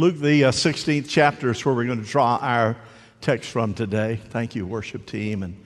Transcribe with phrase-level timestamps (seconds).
[0.00, 2.76] Luke, the uh, 16th chapter is where we're going to draw our
[3.20, 4.20] text from today.
[4.28, 5.60] Thank you, worship team and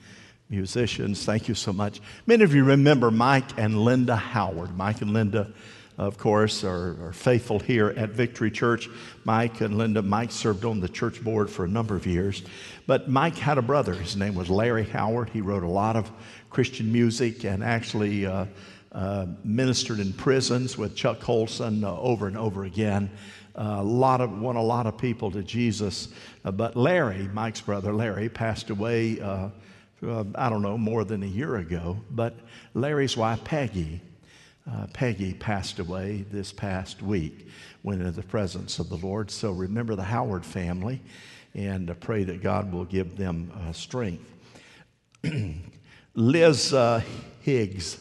[0.49, 1.23] musicians.
[1.23, 2.01] Thank you so much.
[2.25, 4.75] Many of you remember Mike and Linda Howard.
[4.75, 5.53] Mike and Linda,
[5.99, 8.89] of course, are, are faithful here at Victory Church.
[9.23, 12.41] Mike and Linda, Mike served on the church board for a number of years.
[12.87, 13.93] But Mike had a brother.
[13.93, 15.29] His name was Larry Howard.
[15.29, 16.11] He wrote a lot of
[16.49, 18.47] Christian music and actually uh,
[18.93, 23.11] uh, ministered in prisons with Chuck Colson uh, over and over again
[23.55, 26.09] a lot of won a lot of people to Jesus.
[26.43, 29.19] Uh, but Larry, Mike's brother Larry, passed away.
[29.19, 29.49] Uh,
[30.05, 31.97] uh, I don't know more than a year ago.
[32.11, 32.35] But
[32.73, 34.01] Larry's wife Peggy,
[34.69, 37.47] uh, Peggy passed away this past week,
[37.83, 39.29] went into the presence of the Lord.
[39.31, 41.01] So remember the Howard family,
[41.53, 44.29] and pray that God will give them uh, strength.
[46.15, 47.01] Liz uh,
[47.41, 47.99] Higgs.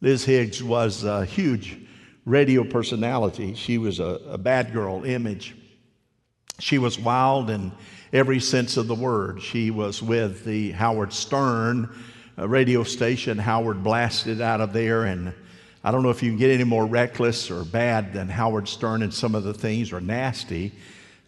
[0.00, 1.85] Liz Higgs was a huge
[2.26, 3.54] radio personality.
[3.54, 5.54] She was a, a bad girl image.
[6.58, 7.72] She was wild in
[8.12, 9.40] every sense of the word.
[9.40, 11.88] She was with the Howard Stern
[12.36, 13.38] uh, radio station.
[13.38, 15.32] Howard blasted out of there, and
[15.84, 19.02] I don't know if you can get any more reckless or bad than Howard Stern,
[19.02, 20.72] and some of the things are nasty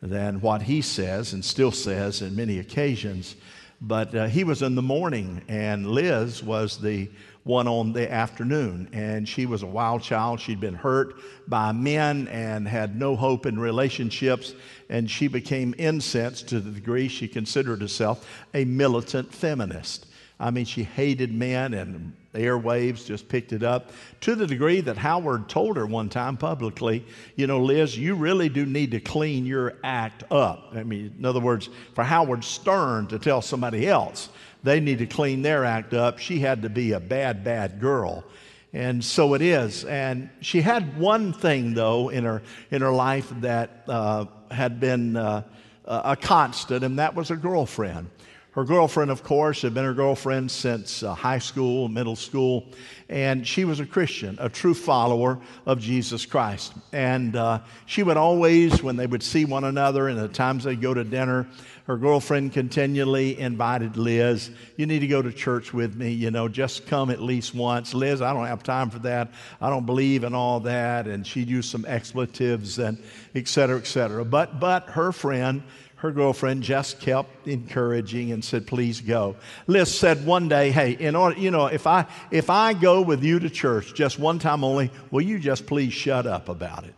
[0.03, 3.37] than what he says and still says in many occasions.
[3.81, 7.09] But uh, he was in the morning, and Liz was the
[7.49, 8.89] one on the afternoon.
[8.93, 10.39] And she was a wild child.
[10.39, 11.15] She'd been hurt
[11.49, 14.55] by men and had no hope in relationships.
[14.91, 20.07] And she became incensed to the degree she considered herself a militant feminist.
[20.41, 24.97] I mean, she hated men, and airwaves just picked it up to the degree that
[24.97, 27.05] Howard told her one time publicly,
[27.37, 30.73] You know, Liz, you really do need to clean your act up.
[30.75, 34.29] I mean, in other words, for Howard Stern to tell somebody else
[34.63, 36.19] they need to clean their act up.
[36.19, 38.25] She had to be a bad, bad girl.
[38.73, 39.85] And so it is.
[39.85, 45.17] And she had one thing, though, in her, in her life that uh, had been
[45.17, 45.43] uh,
[45.85, 48.11] a constant, and that was a girlfriend.
[48.59, 52.67] Her girlfriend, of course, had been her girlfriend since uh, high school, middle school,
[53.09, 56.73] and she was a Christian, a true follower of Jesus Christ.
[56.93, 60.81] And uh, she would always, when they would see one another and the times they'd
[60.81, 61.47] go to dinner,
[61.87, 66.49] her girlfriend continually invited Liz, You need to go to church with me, you know,
[66.49, 67.95] just come at least once.
[67.95, 69.31] Liz, I don't have time for that.
[69.61, 71.07] I don't believe in all that.
[71.07, 73.01] And she'd use some expletives and
[73.37, 74.25] et cetera, et cetera.
[74.25, 75.63] But, but her friend,
[75.99, 79.37] her girlfriend just kept encouraging and said, please go.
[79.67, 83.23] Liz said one day, hey, in order, you know, if I, if I go with
[83.23, 86.95] you to church just one time only, will you just please shut up about it?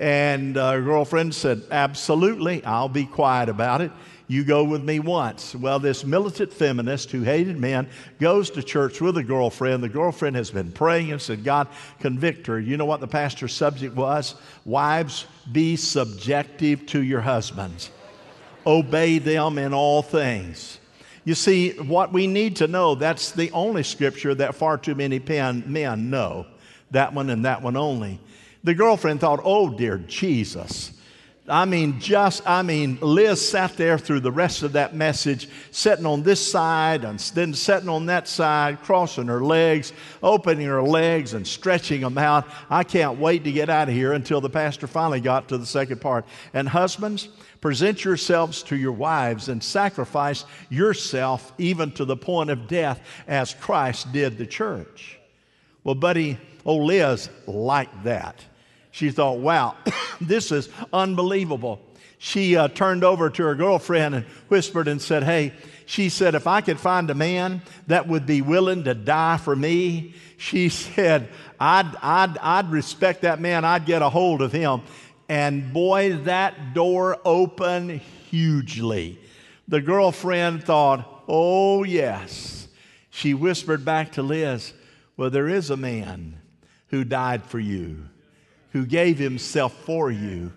[0.00, 3.92] And uh, her girlfriend said, Absolutely, I'll be quiet about it.
[4.28, 5.54] You go with me once.
[5.54, 7.88] Well, this militant feminist who hated men
[8.18, 9.82] goes to church with a girlfriend.
[9.82, 12.58] The girlfriend has been praying and said, God, convict her.
[12.58, 14.36] You know what the pastor's subject was?
[14.64, 17.90] Wives, be subjective to your husbands,
[18.66, 20.78] obey them in all things.
[21.24, 25.18] You see, what we need to know, that's the only scripture that far too many
[25.18, 26.46] men know.
[26.90, 28.18] That one and that one only.
[28.64, 30.92] The girlfriend thought, oh, dear Jesus.
[31.48, 36.06] I mean, just, I mean, Liz sat there through the rest of that message, sitting
[36.06, 39.92] on this side and then sitting on that side, crossing her legs,
[40.22, 42.46] opening her legs and stretching them out.
[42.68, 45.66] I can't wait to get out of here until the pastor finally got to the
[45.66, 46.24] second part.
[46.54, 47.28] And husbands,
[47.60, 53.54] present yourselves to your wives and sacrifice yourself even to the point of death as
[53.54, 55.18] Christ did the church.
[55.84, 58.44] Well, buddy, old Liz liked that.
[58.90, 59.76] She thought, wow,
[60.20, 61.80] this is unbelievable.
[62.22, 65.54] She uh, turned over to her girlfriend and whispered and said, Hey,
[65.86, 69.56] she said, if I could find a man that would be willing to die for
[69.56, 71.28] me, she said,
[71.58, 73.64] I'd, I'd, I'd respect that man.
[73.64, 74.82] I'd get a hold of him.
[75.30, 79.18] And boy, that door opened hugely.
[79.68, 82.68] The girlfriend thought, oh, yes.
[83.10, 84.72] She whispered back to Liz,
[85.16, 86.40] Well, there is a man
[86.88, 88.10] who died for you
[88.72, 90.52] who gave himself for you.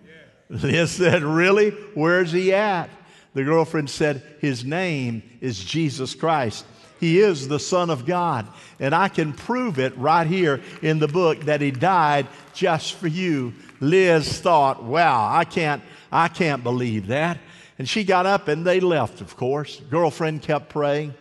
[0.50, 1.72] Liz said, Really?
[1.94, 2.90] Where's he at?
[3.34, 6.66] The girlfriend said, His name is Jesus Christ.
[7.04, 8.48] He is the Son of God.
[8.80, 13.08] And I can prove it right here in the book that He died just for
[13.08, 13.54] you.
[13.82, 15.84] Liz thought, Wow, I can't,
[16.14, 17.40] I can't believe that.
[17.78, 19.82] And she got up and they left, of course.
[19.90, 21.14] Girlfriend kept praying.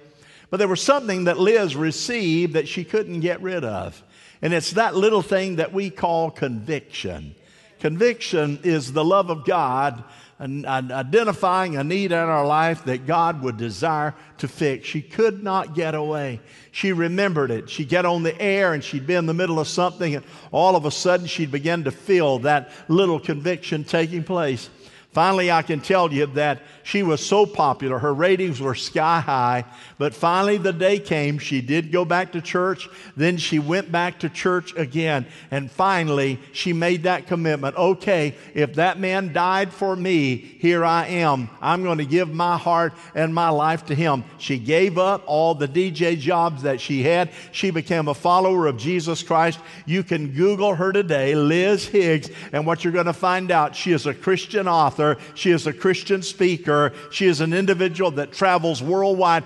[0.50, 4.00] But there was something that Liz received that she couldn't get rid of.
[4.40, 7.34] And it's that little thing that we call conviction.
[7.80, 10.04] Conviction is the love of God
[10.42, 14.88] identifying a need in our life that God would desire to fix.
[14.88, 16.40] She could not get away.
[16.72, 17.70] She remembered it.
[17.70, 20.74] She'd get on the air and she'd be in the middle of something, and all
[20.74, 24.68] of a sudden she'd begin to feel that little conviction taking place.
[25.12, 29.64] Finally, I can tell you that she was so popular, her ratings were sky high.
[30.02, 32.88] But finally, the day came, she did go back to church.
[33.16, 35.26] Then she went back to church again.
[35.52, 41.06] And finally, she made that commitment okay, if that man died for me, here I
[41.06, 41.48] am.
[41.60, 44.24] I'm going to give my heart and my life to him.
[44.38, 47.30] She gave up all the DJ jobs that she had.
[47.52, 49.60] She became a follower of Jesus Christ.
[49.86, 53.92] You can Google her today, Liz Higgs, and what you're going to find out, she
[53.92, 55.16] is a Christian author.
[55.34, 56.92] She is a Christian speaker.
[57.12, 59.44] She is an individual that travels worldwide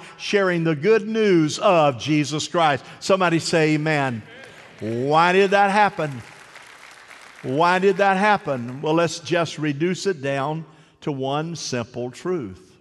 [0.65, 2.85] the good news of Jesus Christ.
[3.01, 4.23] Somebody say, Amen.
[4.81, 6.23] Why did that happen?
[7.43, 8.83] Why did that happen?
[8.83, 10.65] Well, let's just reduce it down
[11.03, 12.77] to one simple truth.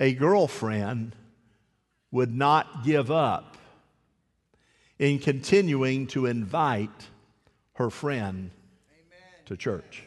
[0.00, 1.14] A girlfriend
[2.10, 3.56] would not give up
[4.98, 7.08] in continuing to invite
[7.74, 8.50] her friend
[8.90, 9.44] Amen.
[9.46, 10.04] to church.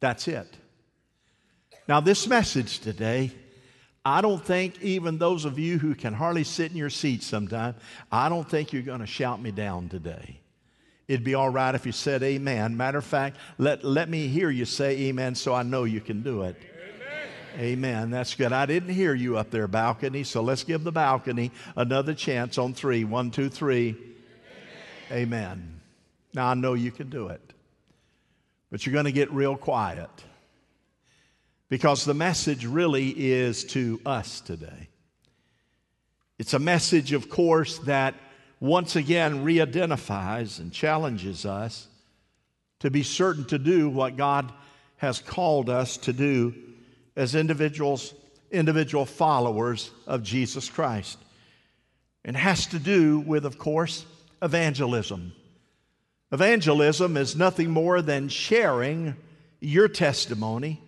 [0.00, 0.56] That's it.
[1.86, 3.32] Now, this message today,
[4.04, 7.74] I don't think even those of you who can hardly sit in your seats sometime,
[8.12, 10.40] I don't think you're going to shout me down today.
[11.08, 12.76] It'd be all right if you said amen.
[12.76, 16.22] Matter of fact, let, let me hear you say amen so I know you can
[16.22, 16.56] do it.
[17.56, 17.72] Amen.
[17.72, 18.10] amen.
[18.10, 18.52] That's good.
[18.52, 22.74] I didn't hear you up there, balcony, so let's give the balcony another chance on
[22.74, 23.04] three.
[23.04, 23.96] One, two, three.
[25.10, 25.32] Amen.
[25.32, 25.80] amen.
[26.34, 27.40] Now I know you can do it.
[28.70, 30.10] But you're going to get real quiet
[31.68, 34.88] because the message really is to us today.
[36.38, 38.14] It's a message, of course, that
[38.60, 41.86] once again re identifies and challenges us
[42.80, 44.52] to be certain to do what God
[44.96, 46.54] has called us to do
[47.16, 48.14] as individuals,
[48.50, 51.18] individual followers of Jesus Christ.
[52.24, 54.06] It has to do with, of course,
[54.42, 55.32] evangelism.
[56.32, 59.14] Evangelism is nothing more than sharing
[59.60, 60.82] your testimony,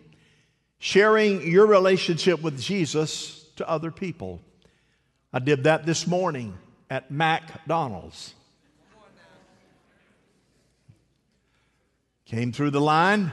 [0.87, 4.41] sharing your relationship with Jesus to other people.
[5.33, 6.57] I did that this morning
[6.89, 8.35] at McDonald's.
[12.27, 13.33] Came through the line.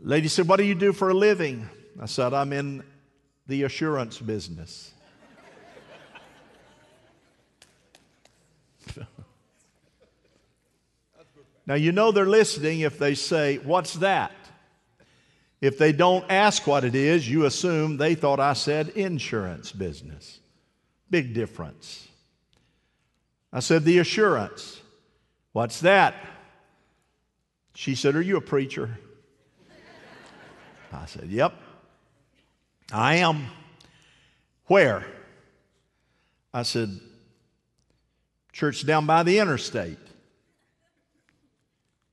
[0.00, 1.68] Lady said, What do you do for a living?
[2.00, 2.84] I said, I'm in
[3.48, 4.92] the assurance business.
[11.68, 14.30] Now, you know they're listening if they say, What's that?
[15.66, 20.38] If they don't ask what it is, you assume they thought I said insurance business.
[21.10, 22.06] Big difference.
[23.52, 24.80] I said, The assurance.
[25.52, 26.14] What's that?
[27.74, 28.96] She said, Are you a preacher?
[30.92, 31.52] I said, Yep,
[32.92, 33.46] I am.
[34.66, 35.04] Where?
[36.54, 37.00] I said,
[38.52, 39.98] Church down by the interstate.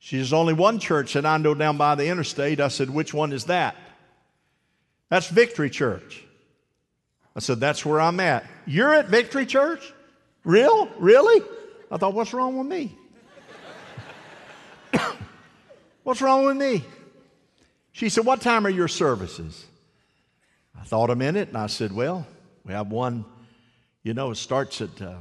[0.04, 2.60] She says, Only one church that I know down by the interstate.
[2.60, 3.78] I said, Which one is that?
[5.08, 6.22] That's Victory Church.
[7.38, 8.46] I said, That's where I'm at.
[8.66, 9.94] You're at Victory Church?
[10.44, 10.90] Real?
[11.00, 11.42] Really?
[11.90, 12.98] I thought, What's wrong with me?
[16.04, 16.84] What's wrong with me?
[17.94, 19.66] She said, What time are your services?
[20.78, 22.28] I thought a minute and I said, Well,
[22.66, 23.24] we have one,
[24.04, 25.20] you know, it starts at uh,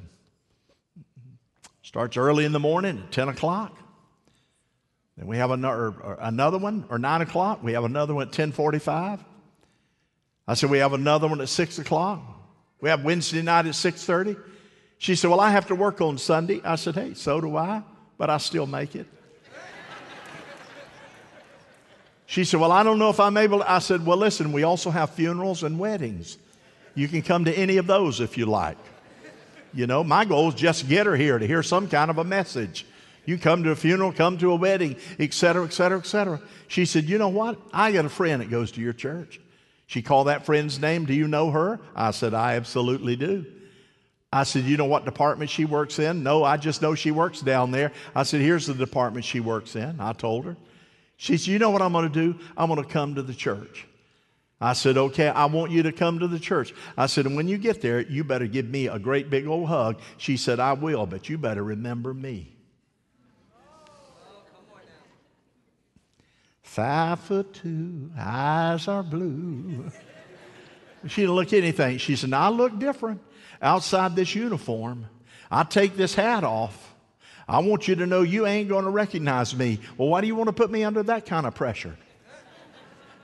[1.85, 3.79] starts early in the morning at 10 o'clock.
[5.23, 7.63] Then we have another, another one, or 9 o'clock.
[7.63, 9.21] We have another one at 1045.
[10.49, 12.21] I said, we have another one at 6 o'clock.
[12.81, 14.37] We have Wednesday night at 6.30.
[14.99, 16.61] She said, well, I have to work on Sunday.
[16.65, 17.85] I said, hey, so do I,
[18.19, 19.07] but I still make it.
[22.27, 23.71] She said, Well, I don't know if I'm able to.
[23.71, 26.39] I said, Well, listen, we also have funerals and weddings.
[26.95, 28.79] You can come to any of those if you like.
[29.75, 32.25] You know, my goal is just get her here to hear some kind of a
[32.25, 32.87] message.
[33.25, 36.41] You come to a funeral, come to a wedding, etc., etc., etc.
[36.69, 37.59] She said, You know what?
[37.73, 39.41] I got a friend that goes to your church.
[39.87, 41.05] She called that friend's name.
[41.05, 41.79] Do you know her?
[41.95, 43.45] I said, I absolutely do.
[44.33, 46.23] I said, You know what department she works in?
[46.23, 47.93] No, I just know she works down there.
[48.15, 50.01] I said, Here's the department she works in.
[50.01, 50.57] I told her.
[51.17, 52.39] She said, You know what I'm going to do?
[52.57, 53.87] I'm going to come to the church.
[54.61, 56.75] I said, Okay, I want you to come to the church.
[56.97, 59.69] I said, And when you get there, you better give me a great big old
[59.69, 60.01] hug.
[60.17, 62.57] She said, I will, but you better remember me.
[66.73, 69.91] Five foot two, eyes are blue.
[71.09, 71.99] She didn't look anything.
[71.99, 73.21] She said, I look different
[73.61, 75.07] outside this uniform.
[75.51, 76.95] I take this hat off.
[77.49, 79.81] I want you to know you ain't going to recognize me.
[79.99, 81.99] Well, why do you want to put me under that kind of pressure?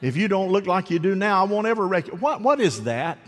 [0.03, 2.21] If you don't look like you do now, I won't ever recognize.
[2.21, 3.19] What, what is that?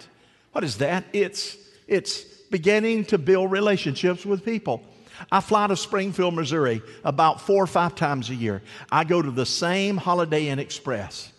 [0.51, 1.05] What is that?
[1.13, 4.83] It's, it's beginning to build relationships with people.
[5.31, 8.63] I fly to Springfield, Missouri about four or five times a year.
[8.91, 11.33] I go to the same Holiday Inn Express.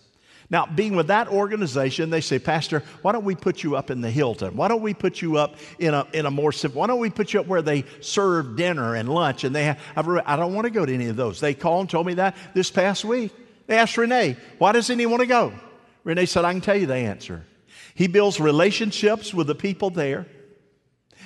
[0.50, 4.02] Now, being with that organization, they say, Pastor, why don't we put you up in
[4.02, 4.54] the Hilton?
[4.54, 7.08] Why don't we put you up in a, in a more simple, why don't we
[7.08, 9.44] put you up where they serve dinner and lunch?
[9.44, 11.40] And they have, I don't want to go to any of those.
[11.40, 13.32] They called and told me that this past week.
[13.66, 15.54] They asked Renee, why doesn't he want to go?
[16.04, 17.46] Renee said, I can tell you the answer.
[17.94, 20.26] He builds relationships with the people there.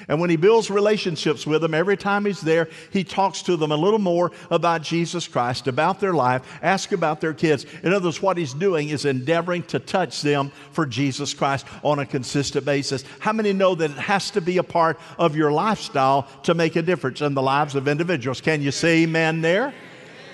[0.09, 3.73] And when he builds relationships with them, every time he's there, he talks to them
[3.73, 7.67] a little more about Jesus Christ, about their life, ask about their kids.
[7.83, 11.99] In other words, what he's doing is endeavoring to touch them for Jesus Christ on
[11.99, 13.05] a consistent basis.
[13.19, 16.77] How many know that it has to be a part of your lifestyle to make
[16.77, 18.41] a difference in the lives of individuals?
[18.41, 19.75] Can you say amen there?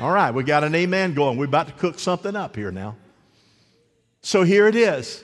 [0.01, 1.37] All right, we got an amen going.
[1.39, 2.97] We're about to cook something up here now.
[4.23, 5.23] So here it is.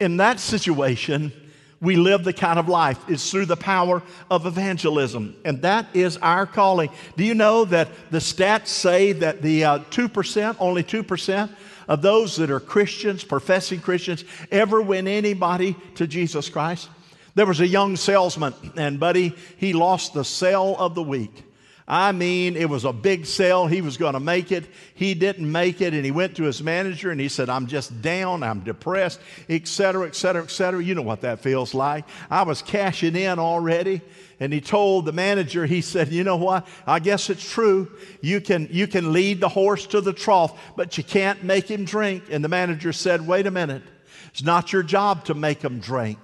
[0.00, 1.32] In that situation,
[1.80, 5.36] we live the kind of life is through the power of evangelism.
[5.44, 6.90] And that is our calling.
[7.16, 11.50] Do you know that the stats say that the uh, 2%, only 2%,
[11.88, 16.90] of those that are Christians, professing Christians, ever win anybody to Jesus Christ?
[17.34, 21.44] There was a young salesman, and buddy, he lost the sale of the week.
[21.90, 23.66] I mean, it was a big sale.
[23.66, 24.66] He was going to make it.
[24.94, 25.94] He didn't make it.
[25.94, 28.42] And he went to his manager and he said, I'm just down.
[28.42, 30.84] I'm depressed, etc., etc., etc.
[30.84, 32.04] You know what that feels like.
[32.28, 34.02] I was cashing in already.
[34.38, 36.68] And he told the manager, he said, You know what?
[36.86, 37.90] I guess it's true.
[38.20, 41.86] You can, you can lead the horse to the trough, but you can't make him
[41.86, 42.24] drink.
[42.30, 43.82] And the manager said, Wait a minute.
[44.28, 46.18] It's not your job to make him drink.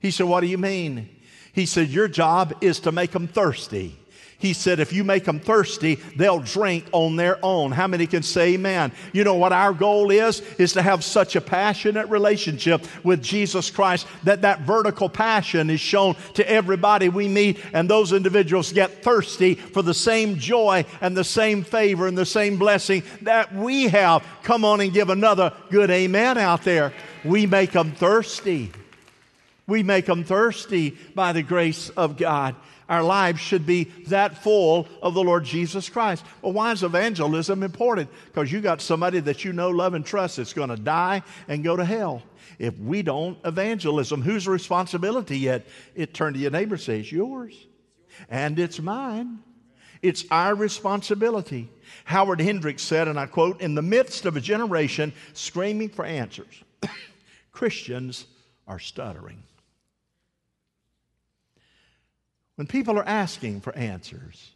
[0.00, 1.08] He said, What do you mean?
[1.52, 4.00] He said, Your job is to make them thirsty.
[4.38, 7.72] He said, if you make them thirsty, they'll drink on their own.
[7.72, 8.92] How many can say amen?
[9.12, 10.40] You know what our goal is?
[10.58, 15.80] Is to have such a passionate relationship with Jesus Christ that that vertical passion is
[15.80, 21.16] shown to everybody we meet, and those individuals get thirsty for the same joy and
[21.16, 24.26] the same favor and the same blessing that we have.
[24.42, 26.92] Come on and give another good amen out there.
[27.24, 28.72] We make them thirsty.
[29.66, 32.54] We make them thirsty by the grace of God.
[32.88, 36.24] Our lives should be that full of the Lord Jesus Christ.
[36.42, 38.10] Well, why is evangelism important?
[38.26, 41.64] Because you got somebody that you know, love, and trust that's going to die and
[41.64, 42.22] go to hell.
[42.58, 45.66] If we don't evangelism, whose responsibility yet?
[45.94, 47.66] It turn to your neighbor say, It's yours.
[48.28, 49.40] And it's mine.
[50.02, 51.70] It's our responsibility.
[52.04, 56.62] Howard Hendricks said, and I quote, in the midst of a generation screaming for answers,
[57.52, 58.26] Christians
[58.68, 59.42] are stuttering.
[62.56, 64.52] When people are asking for answers,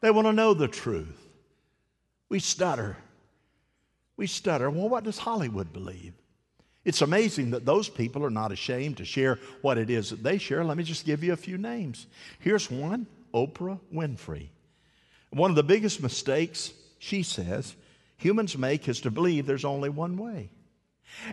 [0.00, 1.26] they want to know the truth.
[2.28, 2.96] We stutter.
[4.16, 4.68] We stutter.
[4.68, 6.14] Well, what does Hollywood believe?
[6.84, 10.38] It's amazing that those people are not ashamed to share what it is that they
[10.38, 10.64] share.
[10.64, 12.06] Let me just give you a few names.
[12.38, 14.48] Here's one Oprah Winfrey.
[15.30, 17.76] One of the biggest mistakes, she says,
[18.16, 20.48] humans make is to believe there's only one way.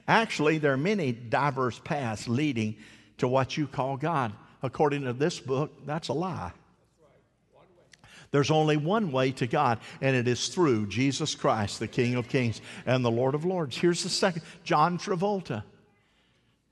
[0.07, 2.75] Actually, there are many diverse paths leading
[3.17, 4.33] to what you call God
[4.65, 6.51] according to this book, that's a lie.
[8.31, 12.27] There's only one way to God, and it is through Jesus Christ, the King of
[12.27, 13.77] Kings and the Lord of Lords.
[13.77, 15.63] Here's the second John Travolta.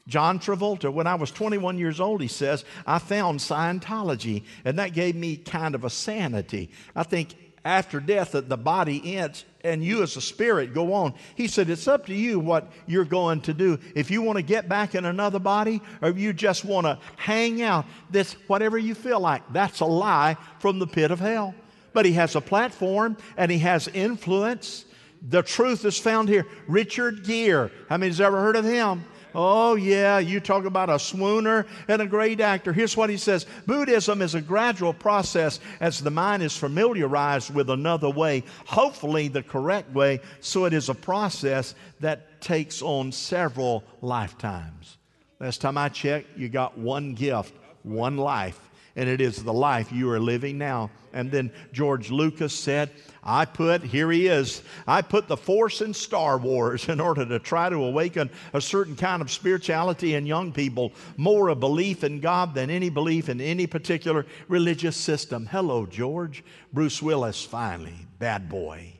[0.07, 4.93] John Travolta, when I was 21 years old, he says, I found Scientology, and that
[4.93, 6.71] gave me kind of a sanity.
[6.93, 7.35] I think
[7.65, 11.13] after death that the body ends and you as a spirit go on.
[11.35, 13.79] He said, It's up to you what you're going to do.
[13.95, 17.61] If you want to get back in another body or you just want to hang
[17.61, 19.41] out, this whatever you feel like.
[19.53, 21.55] That's a lie from the pit of hell.
[21.93, 24.85] But he has a platform and he has influence.
[25.29, 26.45] The truth is found here.
[26.67, 27.71] Richard Gere.
[27.87, 29.05] How many's ever heard of him?
[29.35, 32.73] Oh, yeah, you talk about a swooner and a great actor.
[32.73, 37.69] Here's what he says Buddhism is a gradual process as the mind is familiarized with
[37.69, 43.83] another way, hopefully the correct way, so it is a process that takes on several
[44.01, 44.97] lifetimes.
[45.39, 48.62] Last time I checked, you got one gift, one life,
[48.95, 50.89] and it is the life you are living now.
[51.13, 52.91] And then George Lucas said,
[53.23, 57.39] I put, here he is, I put the force in Star Wars in order to
[57.39, 62.19] try to awaken a certain kind of spirituality in young people, more a belief in
[62.19, 65.45] God than any belief in any particular religious system.
[65.45, 66.43] Hello, George.
[66.71, 68.93] Bruce Willis, finally, bad boy.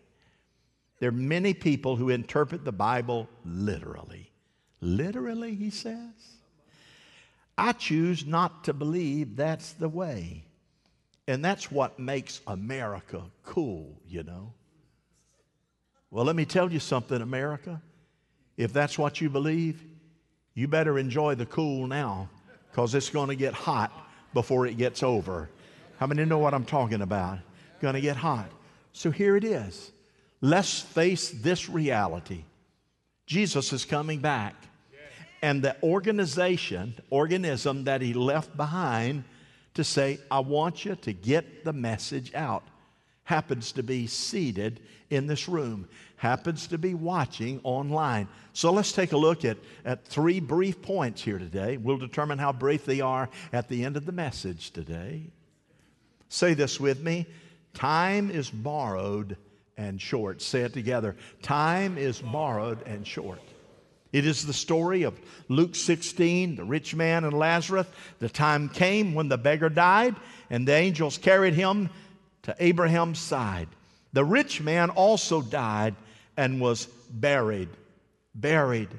[0.99, 4.31] There are many people who interpret the Bible literally.
[4.79, 6.13] Literally, he says.
[7.57, 10.45] I choose not to believe that's the way.
[11.27, 14.53] And that's what makes America cool, you know.
[16.11, 17.81] Well, let me tell you something, America.
[18.57, 19.83] If that's what you believe,
[20.53, 22.29] you better enjoy the cool now
[22.69, 23.91] because it's going to get hot
[24.33, 25.49] before it gets over.
[25.97, 27.39] How many know what I'm talking about?
[27.79, 28.49] Going to get hot.
[28.91, 29.91] So here it is.
[30.41, 32.43] Let's face this reality
[33.25, 34.55] Jesus is coming back.
[35.43, 39.25] And the organization, organism that he left behind
[39.73, 42.63] to say, I want you to get the message out,
[43.25, 48.29] happens to be seated in this room, happens to be watching online.
[48.53, 51.75] So let's take a look at, at three brief points here today.
[51.75, 55.23] We'll determine how brief they are at the end of the message today.
[56.29, 57.27] Say this with me
[57.73, 59.35] time is borrowed
[59.75, 60.41] and short.
[60.41, 61.17] Say it together.
[61.41, 63.41] Time is borrowed and short.
[64.13, 67.87] It is the story of Luke 16, the rich man and Lazarus.
[68.19, 70.15] The time came when the beggar died,
[70.51, 71.89] and the angels carried him
[72.43, 73.67] to Abraham's side.
[74.13, 75.95] The rich man also died
[76.37, 77.69] and was buried.
[78.35, 78.89] Buried.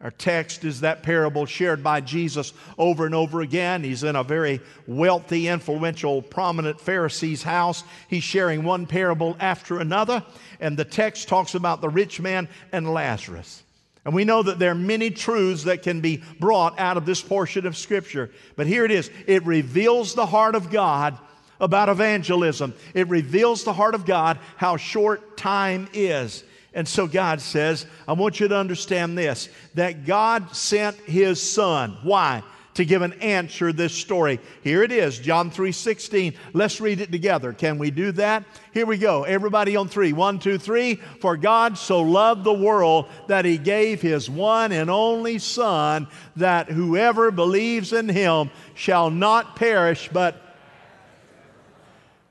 [0.00, 3.82] Our text is that parable shared by Jesus over and over again.
[3.82, 7.84] He's in a very wealthy, influential, prominent Pharisee's house.
[8.08, 10.24] He's sharing one parable after another,
[10.60, 13.62] and the text talks about the rich man and Lazarus.
[14.04, 17.20] And we know that there are many truths that can be brought out of this
[17.20, 18.30] portion of Scripture.
[18.56, 21.18] But here it is it reveals the heart of God
[21.60, 26.42] about evangelism, it reveals the heart of God how short time is.
[26.72, 31.98] And so God says, I want you to understand this that God sent his son.
[32.02, 32.42] Why?
[32.80, 34.40] To give an answer this story.
[34.64, 36.32] Here it is, John 3 16.
[36.54, 37.52] Let's read it together.
[37.52, 38.44] Can we do that?
[38.72, 39.24] Here we go.
[39.24, 40.14] Everybody on three.
[40.14, 40.94] One, two, three.
[41.20, 46.70] For God so loved the world that he gave his one and only Son, that
[46.70, 50.40] whoever believes in him shall not perish, but,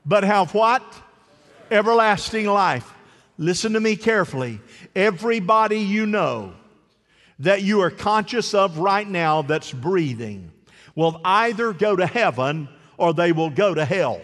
[0.04, 0.82] but have what?
[1.70, 2.92] Everlasting life.
[3.38, 4.58] Listen to me carefully.
[4.96, 6.54] Everybody you know
[7.40, 10.52] that you are conscious of right now that's breathing
[10.94, 12.68] will either go to heaven
[12.98, 14.20] or they will go to hell.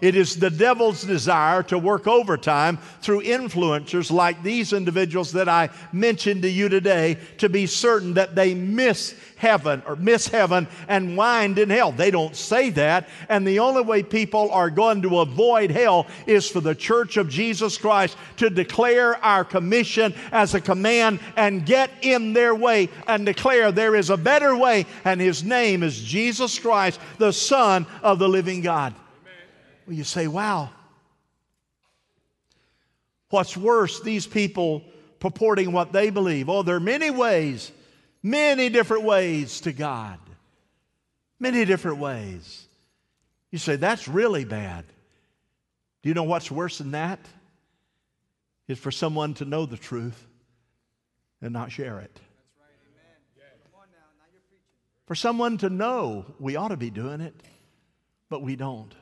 [0.00, 5.70] It is the devil's desire to work overtime through influencers like these individuals that I
[5.92, 11.16] mentioned to you today to be certain that they miss heaven or miss heaven and
[11.16, 11.90] wind in hell.
[11.90, 13.08] They don't say that.
[13.28, 17.28] And the only way people are going to avoid hell is for the church of
[17.28, 23.26] Jesus Christ to declare our commission as a command and get in their way and
[23.26, 28.18] declare there is a better way, and his name is Jesus Christ, the Son of
[28.18, 28.94] the living God.
[29.86, 30.70] Well, you say, wow.
[33.30, 34.84] What's worse, these people
[35.18, 36.48] purporting what they believe.
[36.48, 37.70] Oh, there are many ways,
[38.22, 40.18] many different ways to God.
[41.38, 42.66] Many different ways.
[43.50, 44.84] You say, that's really bad.
[46.02, 47.20] Do you know what's worse than that?
[48.68, 50.26] Is for someone to know the truth
[51.40, 52.20] and not share it.
[55.06, 57.34] For someone to know we ought to be doing it,
[58.28, 58.94] but we don't.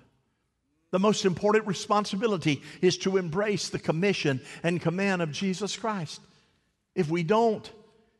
[0.90, 6.20] The most important responsibility is to embrace the commission and command of Jesus Christ.
[6.94, 7.70] If we don't,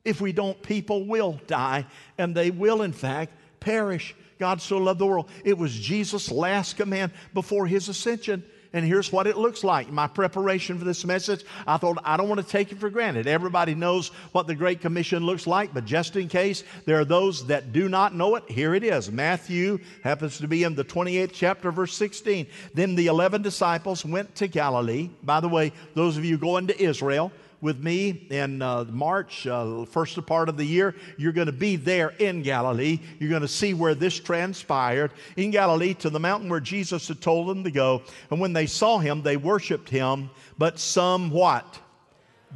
[0.04, 4.14] if we don't, people will die and they will, in fact, perish.
[4.38, 5.28] God so loved the world.
[5.44, 9.90] It was Jesus' last command before his ascension and here's what it looks like.
[9.90, 13.26] My preparation for this message, I thought I don't want to take it for granted.
[13.26, 17.46] Everybody knows what the Great Commission looks like, but just in case there are those
[17.46, 19.10] that do not know it, here it is.
[19.10, 22.46] Matthew happens to be in the 28th chapter, verse 16.
[22.74, 25.10] Then the 11 disciples went to Galilee.
[25.22, 29.84] By the way, those of you going to Israel, with me in uh, March, uh,
[29.84, 30.94] first part of the year.
[31.16, 32.98] You're going to be there in Galilee.
[33.18, 37.20] You're going to see where this transpired in Galilee to the mountain where Jesus had
[37.20, 38.02] told them to go.
[38.30, 41.78] And when they saw him, they worshiped him, but some what?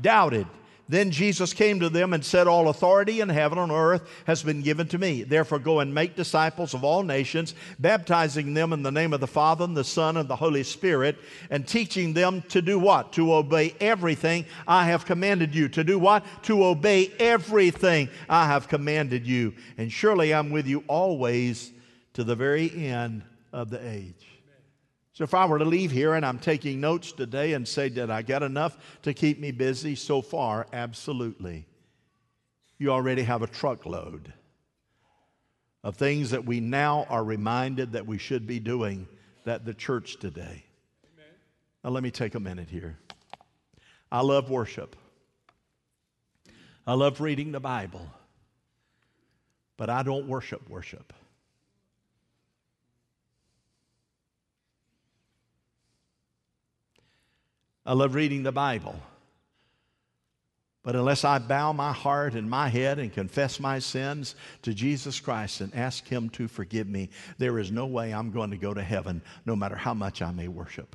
[0.01, 0.47] Doubted.
[0.87, 4.61] Then Jesus came to them and said, All authority in heaven and earth has been
[4.61, 5.23] given to me.
[5.23, 9.27] Therefore, go and make disciples of all nations, baptizing them in the name of the
[9.27, 11.17] Father, and the Son, and the Holy Spirit,
[11.49, 13.13] and teaching them to do what?
[13.13, 15.71] To obey everything I have commanded you.
[15.71, 16.25] To do what?
[16.45, 19.55] To obey everything I have commanded you.
[19.79, 21.73] And surely I'm with you always
[22.13, 23.23] to the very end
[23.55, 24.34] of the age.
[25.15, 28.11] So if I were to leave here and I'm taking notes today and say, Did
[28.11, 30.67] I get enough to keep me busy so far?
[30.73, 31.67] Absolutely.
[32.79, 34.33] You already have a truckload
[35.85, 39.07] of things that we now are reminded that we should be doing
[39.45, 40.65] that the church today.
[41.15, 41.33] Amen.
[41.85, 42.99] Now, let me take a minute here.
[44.11, 44.97] I love worship,
[46.87, 48.07] I love reading the Bible,
[49.77, 51.13] but I don't worship worship.
[57.87, 58.97] I love reading the Bible.
[60.83, 65.19] But unless I bow my heart and my head and confess my sins to Jesus
[65.19, 68.75] Christ and ask Him to forgive me, there is no way I'm going to go
[68.75, 70.95] to heaven, no matter how much I may worship.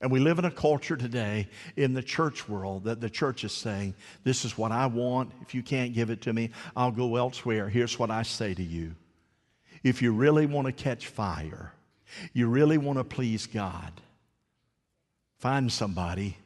[0.00, 3.52] And we live in a culture today in the church world that the church is
[3.52, 5.32] saying, This is what I want.
[5.42, 7.68] If you can't give it to me, I'll go elsewhere.
[7.68, 8.94] Here's what I say to you.
[9.82, 11.72] If you really want to catch fire,
[12.32, 13.92] you really want to please God,
[15.38, 16.36] find somebody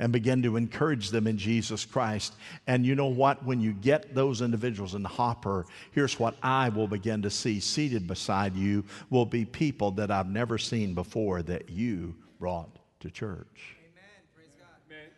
[0.00, 2.34] and begin to encourage them in Jesus Christ.
[2.66, 3.44] And you know what?
[3.44, 7.58] When you get those individuals in the hopper, here's what I will begin to see
[7.60, 13.10] seated beside you will be people that I've never seen before that you brought to
[13.10, 13.76] church.
[13.80, 14.04] Amen.
[14.36, 14.68] Praise God.
[14.88, 15.08] Amen.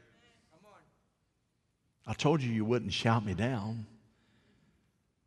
[0.52, 0.80] Come on.
[2.06, 3.84] I told you you wouldn't shout me down,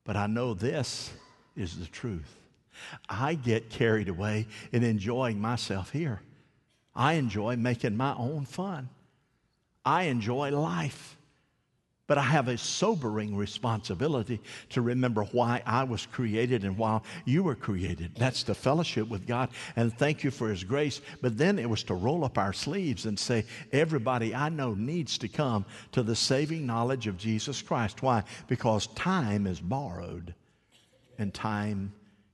[0.03, 1.11] but I know this
[1.55, 2.42] is the truth.
[3.09, 6.21] I get carried away in enjoying myself here.
[6.95, 8.89] I enjoy making my own fun.
[9.85, 11.17] I enjoy life.
[12.05, 17.43] But I have a sobering responsibility to remember why I was created and why you
[17.43, 18.11] were created.
[18.15, 20.99] That's the fellowship with God and thank you for His grace.
[21.21, 25.17] But then it was to roll up our sleeves and say, everybody I know needs
[25.19, 28.03] to come to the saving knowledge of Jesus Christ.
[28.03, 28.23] Why?
[28.47, 30.35] Because time is borrowed
[31.17, 31.93] and time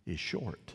[0.09, 0.73] is short.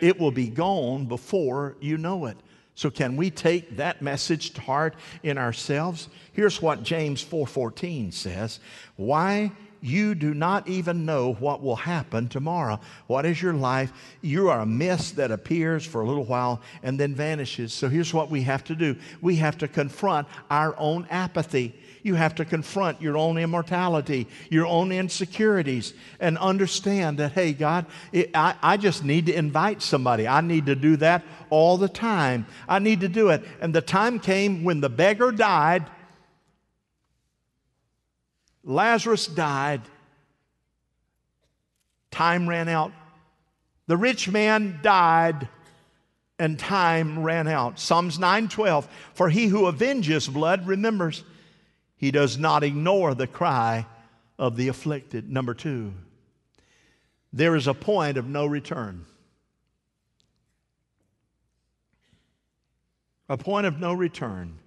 [0.00, 2.36] It will be gone before you know it.
[2.74, 6.08] So can we take that message to heart in ourselves?
[6.32, 8.60] Here's what James 4:14 says,
[8.96, 12.80] "Why you do not even know what will happen tomorrow.
[13.06, 13.92] What is your life?
[14.20, 17.72] You are a mist that appears for a little while and then vanishes.
[17.72, 21.74] So here's what we have to do we have to confront our own apathy.
[22.02, 27.86] You have to confront your own immortality, your own insecurities, and understand that, hey, God,
[28.12, 30.26] it, I, I just need to invite somebody.
[30.26, 32.46] I need to do that all the time.
[32.68, 33.44] I need to do it.
[33.60, 35.86] And the time came when the beggar died,
[38.64, 39.82] Lazarus died,
[42.10, 42.92] time ran out.
[43.86, 45.48] The rich man died
[46.38, 47.78] and time ran out.
[47.78, 51.22] Psalms 9:12 For he who avenges blood remembers
[52.00, 53.84] he does not ignore the cry
[54.38, 55.30] of the afflicted.
[55.30, 55.92] Number two,
[57.30, 59.04] there is a point of no return.
[63.28, 64.58] A point of no return.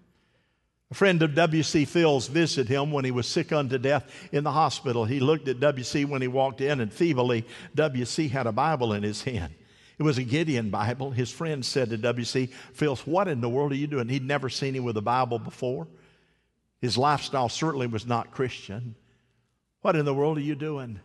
[0.92, 1.86] A friend of W.C.
[1.86, 5.06] Fields visited him when he was sick unto death in the hospital.
[5.06, 6.06] He looked at W.C.
[6.06, 8.28] when he walked in, and feebly, W.C.
[8.28, 9.56] had a Bible in his hand.
[9.98, 11.10] It was a Gideon Bible.
[11.10, 12.46] His friend said to W.C.
[12.74, 14.08] Fields, What in the world are you doing?
[14.08, 15.88] He'd never seen him with a Bible before.
[16.84, 18.96] His lifestyle certainly was not Christian.
[19.84, 21.00] What in the world are you doing?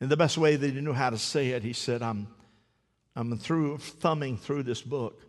[0.00, 2.26] And the best way that he knew how to say it, he said, I'm,
[3.14, 5.20] I'm through, thumbing through this book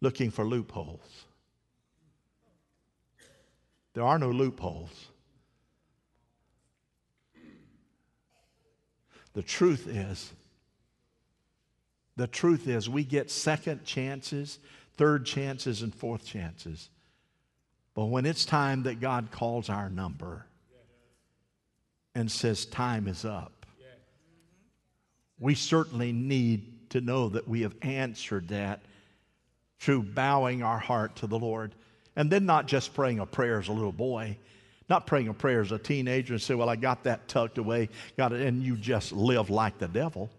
[0.00, 1.26] looking for loopholes.
[3.92, 5.06] There are no loopholes.
[9.34, 10.32] The truth is,
[12.16, 14.58] the truth is, we get second chances,
[14.96, 16.90] third chances, and fourth chances.
[17.94, 20.44] But when it's time that God calls our number
[22.14, 23.66] and says, Time is up,
[25.38, 28.80] we certainly need to know that we have answered that
[29.80, 31.72] through bowing our heart to the Lord.
[32.16, 34.38] And then not just praying a prayer as a little boy,
[34.88, 37.88] not praying a prayer as a teenager and say, Well, I got that tucked away,
[38.16, 40.30] got it, and you just live like the devil.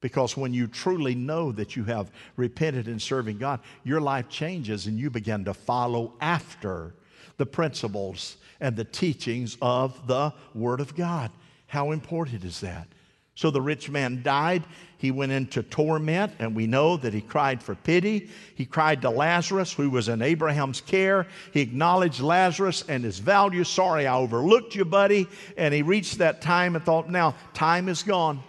[0.00, 4.86] Because when you truly know that you have repented in serving God, your life changes
[4.86, 6.94] and you begin to follow after
[7.38, 11.30] the principles and the teachings of the Word of God.
[11.66, 12.88] How important is that?
[13.34, 14.64] So the rich man died.
[14.96, 18.30] He went into torment, and we know that he cried for pity.
[18.54, 21.26] He cried to Lazarus, who was in Abraham's care.
[21.52, 23.62] He acknowledged Lazarus and his value.
[23.62, 25.28] Sorry, I overlooked you, buddy.
[25.58, 28.42] And he reached that time and thought, now time is gone.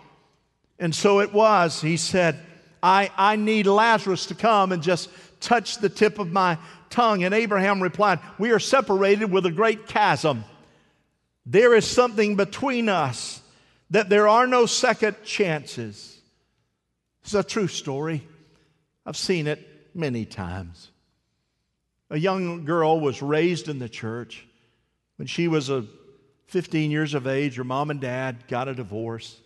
[0.79, 1.81] And so it was.
[1.81, 2.39] He said,
[2.81, 5.09] I, I need Lazarus to come and just
[5.39, 6.57] touch the tip of my
[6.89, 7.23] tongue.
[7.23, 10.43] And Abraham replied, We are separated with a great chasm.
[11.45, 13.41] There is something between us
[13.89, 16.19] that there are no second chances.
[17.23, 18.27] It's a true story.
[19.05, 20.91] I've seen it many times.
[22.09, 24.45] A young girl was raised in the church.
[25.15, 25.85] When she was a
[26.47, 29.39] 15 years of age, her mom and dad got a divorce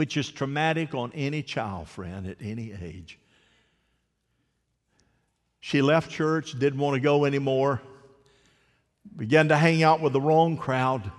[0.00, 3.18] which is traumatic on any child, friend, at any age.
[5.60, 7.82] She left church, didn't want to go anymore,
[9.14, 11.12] began to hang out with the wrong crowd,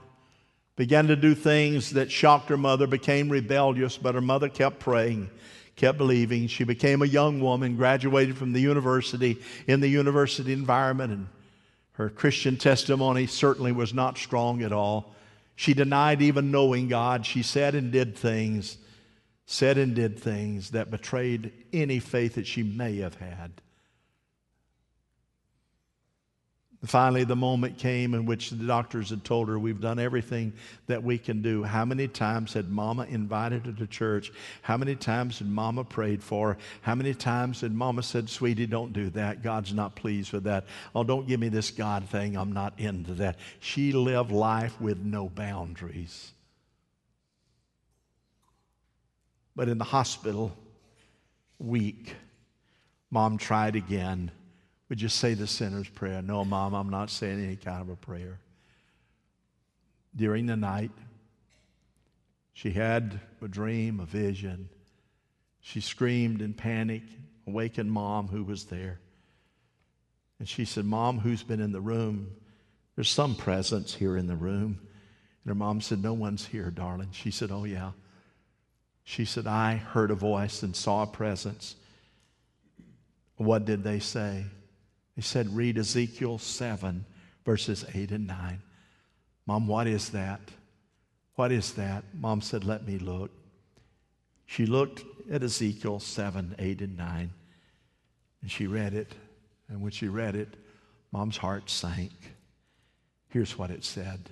[0.78, 5.30] began to do things that shocked her mother, became rebellious, but her mother kept praying,
[5.76, 6.48] kept believing.
[6.48, 11.28] She became a young woman, graduated from the university in the university environment, and
[11.92, 15.14] her Christian testimony certainly was not strong at all.
[15.56, 17.26] She denied even knowing God.
[17.26, 18.78] She said and did things,
[19.46, 23.62] said and did things that betrayed any faith that she may have had.
[26.86, 30.52] Finally, the moment came in which the doctors had told her, We've done everything
[30.88, 31.62] that we can do.
[31.62, 34.32] How many times had Mama invited her to church?
[34.64, 36.58] How many times had Mama prayed for her?
[36.82, 39.44] How many times had Mama said, Sweetie, don't do that.
[39.44, 40.66] God's not pleased with that.
[40.96, 42.36] Oh, don't give me this God thing.
[42.36, 43.38] I'm not into that.
[43.60, 46.32] She lived life with no boundaries.
[49.56, 50.58] But in the hospital,
[51.60, 52.16] weak,
[53.12, 54.32] Mom tried again
[54.92, 56.22] would you say the sinner's prayer?
[56.22, 58.40] No, Mom, I'm not saying any kind of a prayer.
[60.14, 60.92] During the night,
[62.52, 64.68] she had a dream, a vision.
[65.62, 67.04] She screamed in panic,
[67.48, 69.00] awakened Mom, who was there.
[70.40, 72.30] And she said, Mom, who's been in the room?
[72.98, 74.78] There's some presence here in the room.
[75.46, 77.12] And her mom said, No one's here, darling.
[77.14, 77.92] She said, Oh, yeah.
[79.06, 81.78] She said, I heard a voice and saw a presence.
[83.38, 84.48] What did they say?
[85.16, 87.06] He said, read Ezekiel 7,
[87.46, 88.62] verses 8 and 9.
[89.46, 90.40] Mom, what is that?
[91.36, 92.04] What is that?
[92.14, 93.32] Mom said, let me look.
[94.46, 97.32] She looked at Ezekiel 7, 8, and 9,
[98.42, 99.14] and she read it.
[99.70, 100.56] And when she read it,
[101.12, 102.12] Mom's heart sank.
[103.30, 104.30] Here's what it said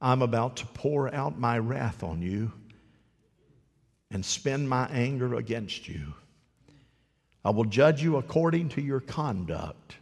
[0.00, 2.52] I'm about to pour out my wrath on you
[4.10, 6.14] and spend my anger against you.
[7.44, 9.96] I will judge you according to your conduct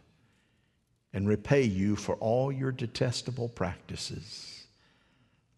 [1.13, 4.63] and repay you for all your detestable practices.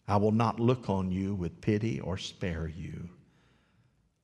[0.07, 3.09] I will not look on you with pity or spare you.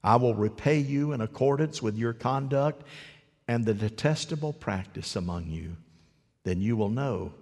[0.03, 2.83] I will repay you in accordance with your conduct
[3.47, 5.77] and the detestable practice among you.
[6.43, 7.33] Then you will know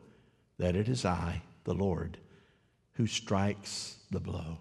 [0.57, 2.17] that it is I, the Lord,
[2.93, 4.57] who strikes the blow.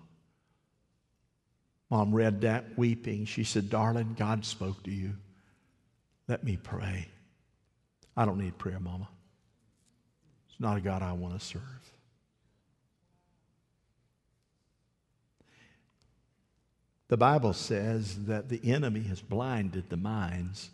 [1.90, 3.24] Mom read that weeping.
[3.24, 5.14] She said, Darling, God spoke to you.
[6.28, 7.08] Let me pray.
[8.16, 9.08] I don't need prayer, Mama.
[10.48, 11.62] It's not a God I want to serve.
[17.08, 20.68] The Bible says that the enemy has blinded the minds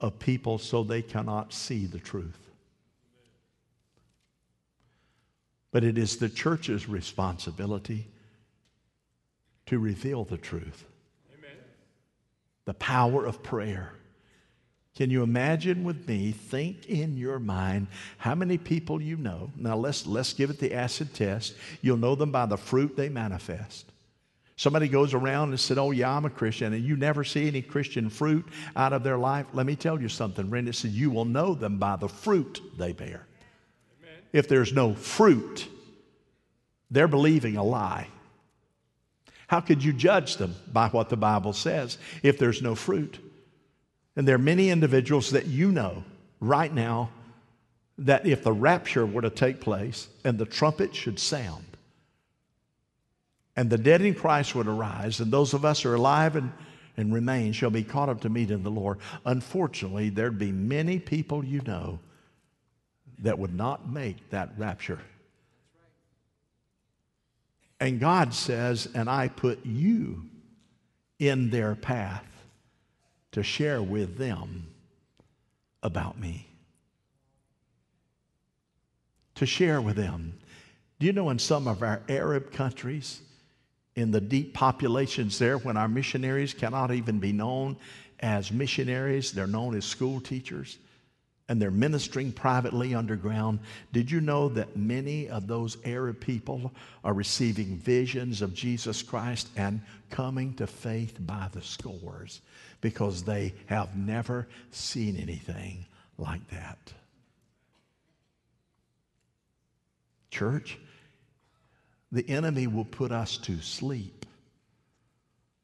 [0.00, 2.38] of people so they cannot see the truth.
[5.70, 8.06] But it is the church's responsibility
[9.66, 10.84] to reveal the truth
[12.64, 13.92] the power of prayer.
[14.96, 16.30] Can you imagine with me?
[16.30, 19.50] Think in your mind how many people you know.
[19.56, 21.54] Now let's let's give it the acid test.
[21.82, 23.90] You'll know them by the fruit they manifest.
[24.56, 27.60] Somebody goes around and said, "Oh yeah, I'm a Christian," and you never see any
[27.60, 28.46] Christian fruit
[28.76, 29.46] out of their life.
[29.52, 32.92] Let me tell you something, Brenda said, "You will know them by the fruit they
[32.92, 33.26] bear."
[34.00, 34.22] Amen.
[34.32, 35.66] If there's no fruit,
[36.88, 38.06] they're believing a lie.
[39.46, 43.18] How could you judge them by what the Bible says if there's no fruit?
[44.16, 46.04] And there are many individuals that you know
[46.40, 47.10] right now
[47.98, 51.64] that if the rapture were to take place and the trumpet should sound
[53.56, 56.52] and the dead in Christ would arise and those of us who are alive and,
[56.96, 60.98] and remain shall be caught up to meet in the Lord, unfortunately, there'd be many
[60.98, 62.00] people you know
[63.20, 64.98] that would not make that rapture
[67.84, 70.22] and God says, and I put you
[71.18, 72.24] in their path
[73.32, 74.68] to share with them
[75.82, 76.48] about me.
[79.34, 80.32] To share with them.
[80.98, 83.20] Do you know in some of our Arab countries,
[83.96, 87.76] in the deep populations there, when our missionaries cannot even be known
[88.20, 90.78] as missionaries, they're known as school teachers
[91.48, 93.58] and they're ministering privately underground.
[93.92, 99.48] Did you know that many of those Arab people are receiving visions of Jesus Christ
[99.56, 102.40] and coming to faith by the scores
[102.80, 105.84] because they have never seen anything
[106.16, 106.92] like that?
[110.30, 110.78] Church,
[112.10, 114.24] the enemy will put us to sleep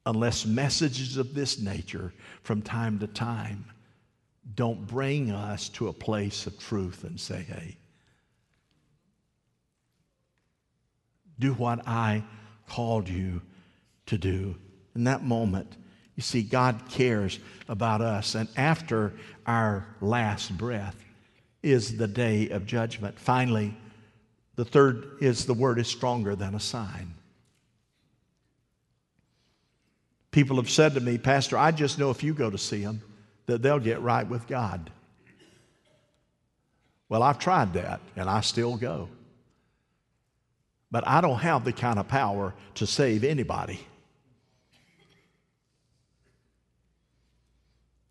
[0.04, 2.12] unless messages of this nature
[2.42, 3.64] from time to time
[4.54, 7.76] don't bring us to a place of truth and say, hey,
[11.38, 12.24] do what I
[12.68, 13.42] called you
[14.06, 14.56] to do.
[14.94, 15.76] In that moment,
[16.16, 18.34] you see, God cares about us.
[18.34, 19.12] And after
[19.46, 20.96] our last breath
[21.62, 23.18] is the day of judgment.
[23.18, 23.76] Finally,
[24.60, 27.14] The third is the word is stronger than a sign.
[30.32, 33.00] People have said to me, Pastor, I just know if you go to see them,
[33.50, 34.90] that they'll get right with God.
[37.08, 39.08] Well, I've tried that and I still go.
[40.92, 43.80] But I don't have the kind of power to save anybody.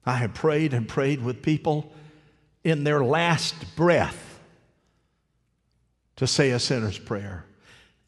[0.05, 1.91] I have prayed and prayed with people
[2.63, 4.39] in their last breath
[6.17, 7.45] to say a sinner's prayer.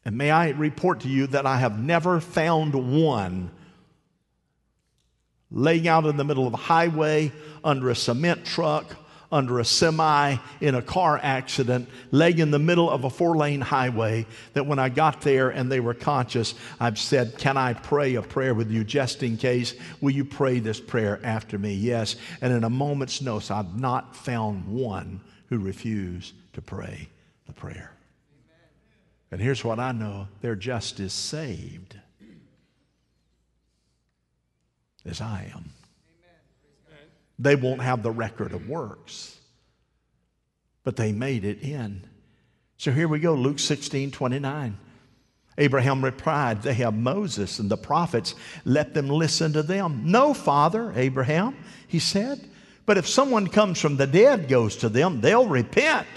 [0.04, 3.50] And may I report to you that I have never found one
[5.52, 7.30] laying out in the middle of a highway
[7.62, 8.96] under a cement truck
[9.32, 13.62] under a semi in a car accident, laying in the middle of a four lane
[13.62, 14.26] highway.
[14.52, 18.22] That when I got there and they were conscious, I've said, Can I pray a
[18.22, 19.74] prayer with you just in case?
[20.02, 21.72] Will you pray this prayer after me?
[21.72, 22.16] Yes.
[22.42, 27.08] And in a moment's notice, I've not found one who refused to pray
[27.46, 27.92] the prayer.
[29.30, 31.96] And here's what I know they're just as saved
[35.04, 35.70] as I am
[37.42, 39.38] they won't have the record of works.
[40.84, 42.04] But they made it in.
[42.76, 44.78] So here we go, Luke 16 29.
[45.58, 48.34] Abraham replied, They have Moses and the prophets.
[48.64, 50.02] Let them listen to them.
[50.06, 52.48] No, Father, Abraham, he said.
[52.86, 56.08] But if someone comes from the dead goes to them, they'll repent.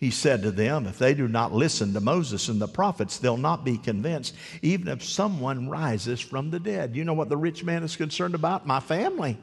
[0.00, 3.36] He said to them, If they do not listen to Moses and the prophets, they'll
[3.36, 6.96] not be convinced, even if someone rises from the dead.
[6.96, 8.66] You know what the rich man is concerned about?
[8.66, 9.36] My family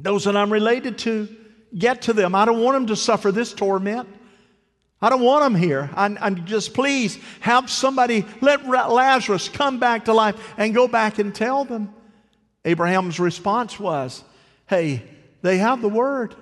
[0.00, 1.28] those that I'm related to,
[1.76, 2.34] get to them.
[2.34, 4.08] I don't want them to suffer this torment.
[5.00, 5.90] I don't want them here.
[5.94, 11.18] I, I just please have somebody, let Lazarus come back to life and go back
[11.18, 11.92] and tell them.
[12.64, 14.24] Abraham's response was,
[14.66, 15.02] Hey,
[15.42, 16.34] they have the word.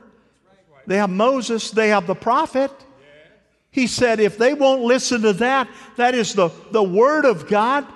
[0.87, 2.71] They have Moses, they have the prophet.
[3.71, 7.87] He said, if they won't listen to that, that is the, the word of God.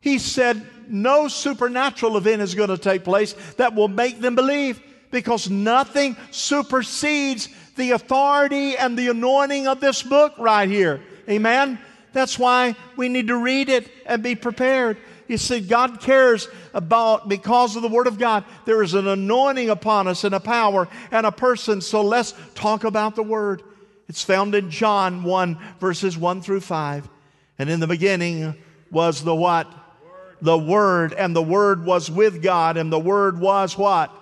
[0.00, 4.80] He said, no supernatural event is going to take place that will make them believe
[5.10, 11.00] because nothing supersedes the authority and the anointing of this book right here.
[11.28, 11.78] Amen?
[12.12, 14.96] That's why we need to read it and be prepared.
[15.26, 19.70] You see, God cares about, because of the Word of God, there is an anointing
[19.70, 21.80] upon us and a power and a person.
[21.80, 23.62] So let's talk about the Word.
[24.08, 27.08] It's found in John 1, verses 1 through 5.
[27.58, 28.54] And in the beginning
[28.90, 29.72] was the what?
[30.44, 34.14] the Word, and the Word was with God, and the Word was what?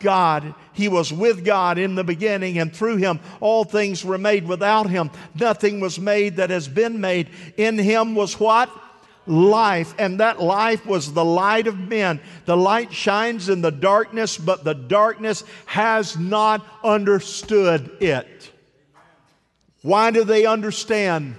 [0.00, 0.54] God.
[0.72, 4.46] He was with God in the beginning, and through him all things were made.
[4.46, 7.30] Without him, nothing was made that has been made.
[7.56, 8.68] In him was what?
[9.26, 12.20] Life, and that life was the light of men.
[12.44, 18.50] The light shines in the darkness, but the darkness has not understood it.
[19.82, 21.36] Why do they understand?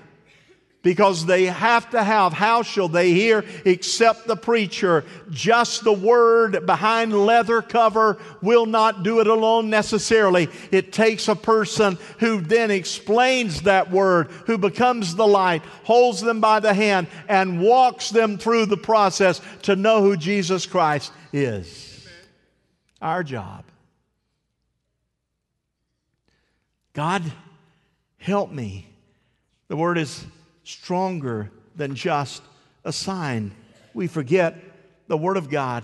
[0.84, 5.06] Because they have to have, how shall they hear except the preacher?
[5.32, 10.50] Just the word behind leather cover will not do it alone necessarily.
[10.72, 16.41] It takes a person who then explains that word, who becomes the light, holds them
[16.41, 22.06] by the hand, and walks them through the process to know who Jesus Christ is.
[23.02, 23.63] Our job.
[26.91, 27.24] God,
[28.17, 28.88] help me.
[29.69, 30.26] The word is
[30.63, 32.41] stronger than just
[32.84, 33.54] a sign.
[33.93, 34.56] We forget
[35.08, 35.84] the Word of God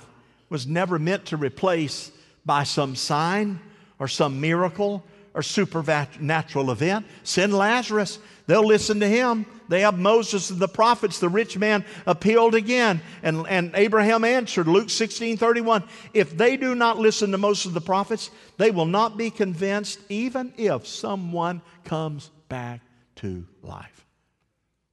[0.49, 2.11] was never meant to replace
[2.45, 3.59] by some sign
[3.99, 7.05] or some miracle or supernatural event.
[7.23, 8.19] Send Lazarus.
[8.47, 9.45] They'll listen to him.
[9.67, 11.19] They have Moses and the prophets.
[11.19, 13.01] The rich man appealed again.
[13.21, 17.75] And, and Abraham answered, Luke 16 31, if they do not listen to most of
[17.75, 22.81] the prophets, they will not be convinced, even if someone comes back
[23.17, 24.08] to life.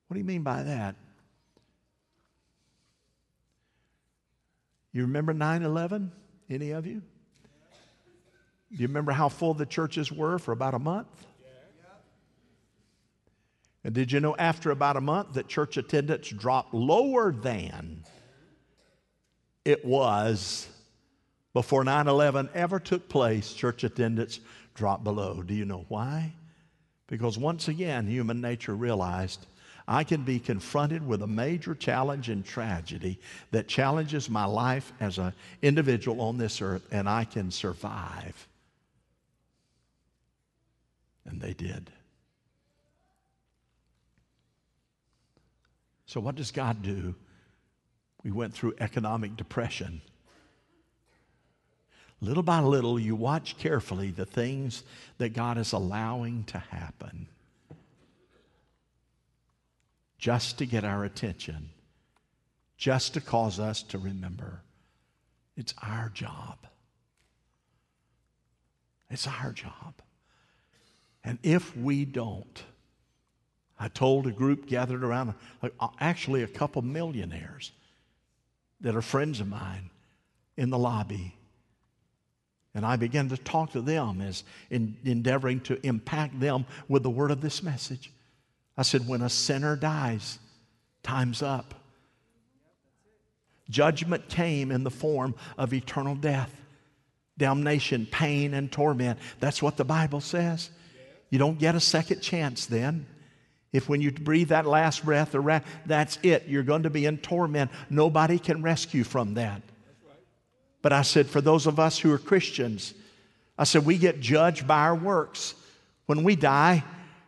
[0.09, 0.95] What do you mean by that?
[4.93, 6.11] You remember 9 11?
[6.49, 7.03] Any of you?
[8.73, 11.27] Do you remember how full the churches were for about a month?
[13.85, 18.03] And did you know after about a month that church attendance dropped lower than
[19.65, 20.67] it was
[21.53, 23.53] before 9 11 ever took place?
[23.53, 24.41] Church attendance
[24.75, 25.43] dropped below.
[25.43, 26.33] Do you know why?
[27.07, 29.47] Because once again, human nature realized
[29.89, 33.21] I can be confronted with a major challenge and tragedy
[33.53, 35.33] that challenges my life as an
[35.63, 38.49] individual on this earth, and I can survive.
[41.25, 41.91] And they did.
[46.07, 47.15] So, what does God do?
[48.25, 50.01] We went through economic depression.
[52.21, 54.83] Little by little, you watch carefully the things
[55.19, 57.29] that God is allowing to happen.
[60.19, 61.71] Just to get our attention,
[62.77, 64.63] just to cause us to remember.
[65.57, 66.59] It's our job.
[69.11, 69.95] It's our job.
[71.25, 72.63] And if we don't,
[73.79, 77.73] I told a group gathered around, uh, actually a couple millionaires
[78.81, 79.91] that are friends of mine
[80.57, 81.35] in the lobby.
[82.75, 87.11] And I began to talk to them as in endeavoring to impact them with the
[87.11, 88.13] word of this message.
[88.77, 90.39] I said, when a sinner dies,
[91.03, 91.75] time's up.
[93.69, 96.55] Judgment came in the form of eternal death,
[97.39, 99.19] damnation, pain, and torment.
[99.41, 100.71] That's what the Bible says.
[101.31, 103.07] You don't get a second chance then.
[103.73, 105.35] If when you breathe that last breath,
[105.87, 106.45] that's it.
[106.47, 107.71] You're going to be in torment.
[107.91, 109.63] Nobody can rescue from that.
[110.83, 112.95] But I said, for those of us who are Christians,
[113.59, 115.55] I said, we get judged by our works.
[116.07, 116.85] When we die,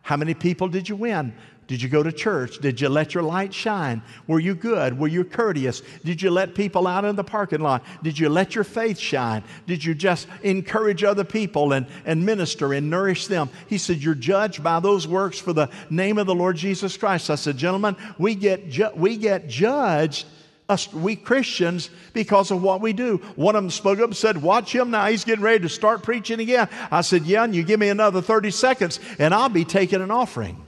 [0.09, 1.31] how many people did you win?
[1.67, 2.57] Did you go to church?
[2.57, 4.01] Did you let your light shine?
[4.25, 4.97] Were you good?
[4.97, 5.83] Were you courteous?
[6.03, 7.85] Did you let people out in the parking lot?
[8.01, 9.43] Did you let your faith shine?
[9.67, 13.51] Did you just encourage other people and, and minister and nourish them?
[13.67, 17.29] He said, You're judged by those works for the name of the Lord Jesus Christ.
[17.29, 20.25] I said, Gentlemen, we get, ju- we get judged
[20.69, 23.17] us, we Christians, because of what we do.
[23.35, 25.07] One of them spoke up and said, Watch him now.
[25.07, 26.69] He's getting ready to start preaching again.
[26.91, 30.11] I said, Yeah, and you give me another 30 seconds, and I'll be taking an
[30.11, 30.65] offering.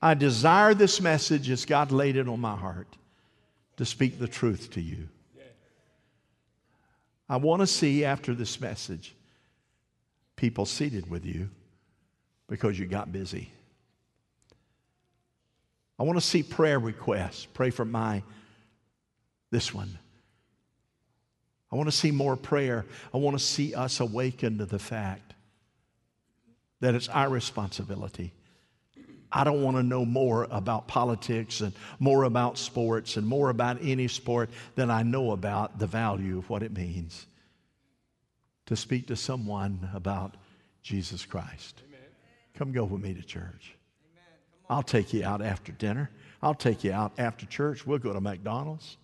[0.00, 2.86] I desire this message as God laid it on my heart
[3.78, 5.08] to speak the truth to you.
[7.28, 9.14] I want to see after this message
[10.36, 11.50] people seated with you
[12.48, 13.52] because you got busy.
[15.98, 17.46] I want to see prayer requests.
[17.46, 18.22] Pray for my,
[19.50, 19.98] this one.
[21.72, 22.86] I want to see more prayer.
[23.12, 25.34] I want to see us awaken to the fact
[26.80, 28.32] that it's our responsibility
[29.30, 33.78] I don't want to know more about politics and more about sports and more about
[33.82, 37.26] any sport than I know about the value of what it means
[38.66, 40.36] to speak to someone about
[40.82, 41.82] Jesus Christ.
[41.88, 42.00] Amen.
[42.54, 43.77] Come go with me to church.
[44.68, 46.10] I'll take you out after dinner.
[46.42, 47.86] I'll take you out after church.
[47.86, 48.96] We'll go to McDonald's.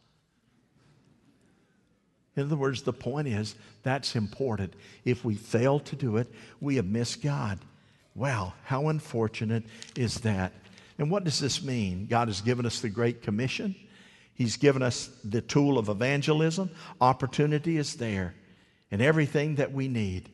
[2.36, 4.74] In other words, the point is that's important.
[5.04, 7.58] If we fail to do it, we have missed God.
[8.14, 9.64] Wow, how unfortunate
[9.96, 10.52] is that?
[10.98, 12.06] And what does this mean?
[12.06, 13.74] God has given us the Great Commission.
[14.34, 16.70] He's given us the tool of evangelism.
[17.00, 18.34] Opportunity is there
[18.90, 20.28] and everything that we need.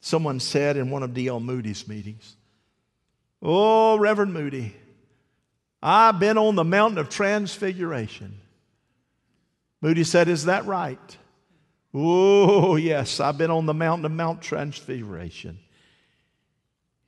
[0.00, 1.40] Someone said in one of D.L.
[1.40, 2.36] Moody's meetings,
[3.42, 4.74] Oh, Reverend Moody,
[5.82, 8.40] I've been on the mountain of transfiguration.
[9.80, 11.16] Moody said, Is that right?
[11.94, 15.58] Oh, yes, I've been on the mountain of Mount Transfiguration.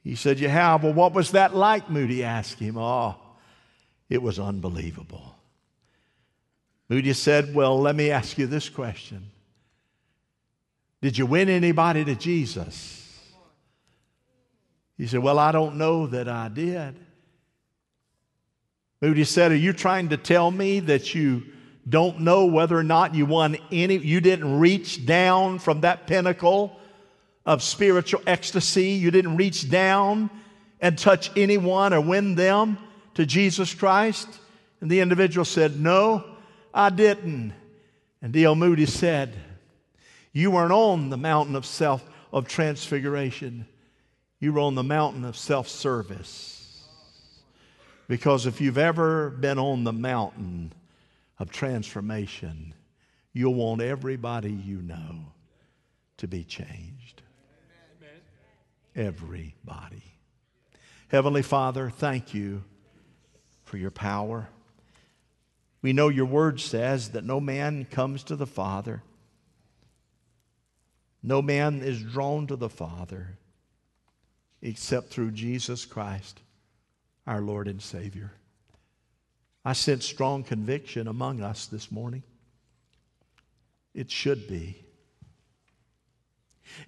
[0.03, 0.85] He said, You have?
[0.85, 1.91] Well, what was that like?
[1.91, 2.79] Moody asked him.
[2.79, 3.17] Oh,
[4.09, 5.35] it was unbelievable.
[6.89, 9.31] Moody said, Well, let me ask you this question
[11.03, 13.08] Did you win anybody to Jesus?
[14.99, 16.97] He said, Well, I don't know that I did.
[19.01, 21.45] Moody said, Are you trying to tell me that you
[21.89, 26.79] don't know whether or not you won any, you didn't reach down from that pinnacle
[27.47, 28.91] of spiritual ecstasy.
[28.91, 30.29] You didn't reach down
[30.81, 32.77] and touch anyone or win them
[33.15, 34.29] to Jesus Christ.
[34.81, 36.25] And the individual said, No,
[36.75, 37.55] I didn't.
[38.21, 38.55] And D.L.
[38.55, 39.35] Moody said,
[40.33, 43.67] You weren't on the mountain of self of transfiguration.
[44.41, 46.55] You were on the mountain of self service.
[48.07, 50.73] Because if you've ever been on the mountain
[51.39, 52.73] of transformation,
[53.33, 55.33] you'll want everybody you know
[56.17, 57.23] to be changed
[58.99, 60.03] everybody.
[61.09, 62.65] Heavenly Father, thank you
[63.65, 64.49] for your power.
[65.81, 69.03] We know your word says that no man comes to the Father,
[71.23, 73.39] no man is drawn to the Father
[74.63, 76.41] except through Jesus Christ,
[77.27, 78.33] our Lord and Savior.
[79.65, 82.23] I sense strong conviction among us this morning.
[83.95, 84.83] It should be.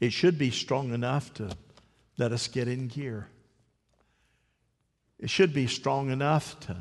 [0.01, 1.51] It should be strong enough to
[2.16, 3.29] let us get in gear.
[5.18, 6.77] It should be strong enough to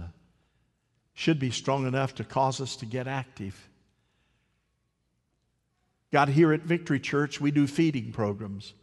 [1.20, 3.68] should be strong enough to cause us to get active.
[6.14, 8.74] God, here at Victory Church, we do feeding programs,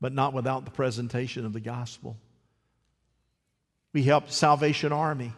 [0.00, 2.16] but not without the presentation of the gospel.
[3.92, 5.32] We help Salvation Army,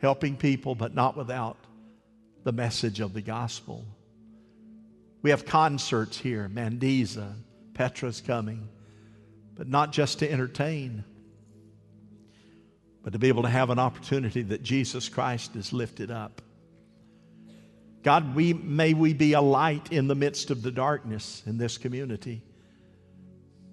[0.00, 1.56] helping people, but not without
[2.44, 3.84] the message of the gospel.
[5.22, 6.48] We have concerts here.
[6.52, 7.34] Mandisa,
[7.74, 8.68] Petra's coming.
[9.56, 11.04] But not just to entertain,
[13.02, 16.42] but to be able to have an opportunity that Jesus Christ is lifted up.
[18.02, 21.78] God, we, may we be a light in the midst of the darkness in this
[21.78, 22.42] community.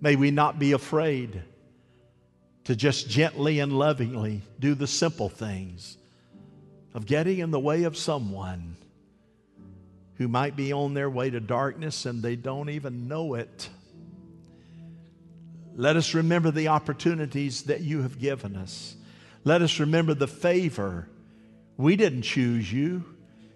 [0.01, 1.43] May we not be afraid
[2.65, 5.97] to just gently and lovingly do the simple things
[6.93, 8.76] of getting in the way of someone
[10.15, 13.69] who might be on their way to darkness and they don't even know it.
[15.76, 18.95] Let us remember the opportunities that you have given us.
[19.43, 21.07] Let us remember the favor.
[21.78, 23.03] We didn't choose you,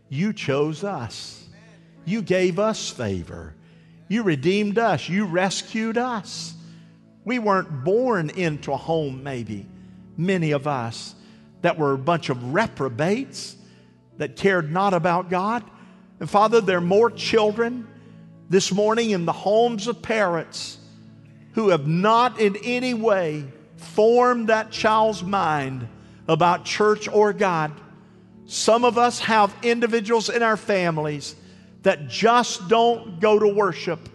[0.10, 1.48] you chose us.
[2.06, 3.56] You gave us favor.
[4.08, 5.08] You redeemed us.
[5.08, 6.56] You rescued us.
[7.24, 9.68] We weren't born into a home, maybe,
[10.18, 11.14] many of us,
[11.62, 13.56] that were a bunch of reprobates
[14.18, 15.64] that cared not about God.
[16.20, 17.88] And Father, there are more children
[18.50, 20.80] this morning in the homes of parents
[21.54, 23.46] who have not in any way
[23.76, 25.88] formed that child's mind
[26.28, 27.72] about church or God.
[28.50, 31.36] Some of us have individuals in our families
[31.84, 34.10] that just don't go to worship,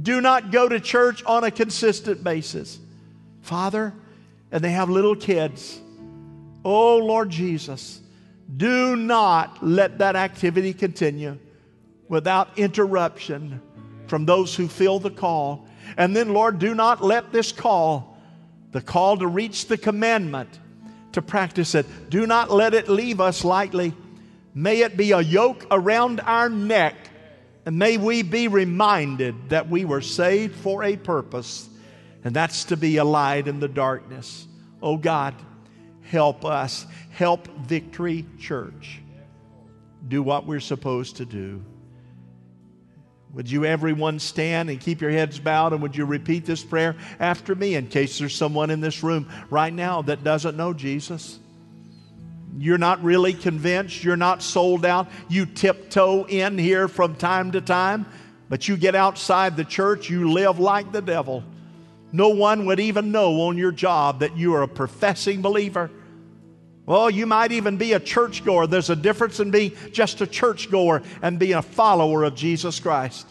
[0.00, 2.78] do not go to church on a consistent basis.
[3.42, 3.92] Father,
[4.50, 5.78] and they have little kids.
[6.64, 8.00] Oh, Lord Jesus,
[8.56, 11.36] do not let that activity continue
[12.08, 13.60] without interruption
[14.06, 15.68] from those who feel the call.
[15.98, 18.16] And then, Lord, do not let this call,
[18.72, 20.59] the call to reach the commandment,
[21.12, 23.94] to practice it, do not let it leave us lightly.
[24.54, 26.94] May it be a yoke around our neck,
[27.66, 31.68] and may we be reminded that we were saved for a purpose,
[32.24, 34.46] and that's to be a light in the darkness.
[34.82, 35.34] Oh God,
[36.02, 36.86] help us.
[37.10, 39.00] Help Victory Church
[40.08, 41.62] do what we're supposed to do.
[43.34, 45.72] Would you, everyone, stand and keep your heads bowed?
[45.72, 49.28] And would you repeat this prayer after me in case there's someone in this room
[49.50, 51.38] right now that doesn't know Jesus?
[52.58, 54.02] You're not really convinced.
[54.02, 55.08] You're not sold out.
[55.28, 58.06] You tiptoe in here from time to time,
[58.48, 61.44] but you get outside the church, you live like the devil.
[62.12, 65.90] No one would even know on your job that you are a professing believer.
[66.90, 68.66] Well, you might even be a churchgoer.
[68.66, 73.28] There's a difference in being just a churchgoer and being a follower of Jesus Christ.